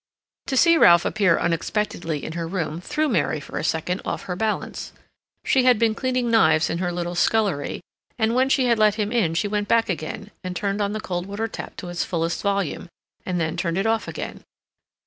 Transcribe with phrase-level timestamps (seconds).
[0.47, 4.35] To see Ralph appear unexpectedly in her room threw Mary for a second off her
[4.35, 4.93] balance.
[5.45, 7.81] She had been cleaning knives in her little scullery,
[8.17, 11.01] and when she had let him in she went back again, and turned on the
[11.01, 12.89] cold water tap to its fullest volume,
[13.27, 14.41] and then turned it off again.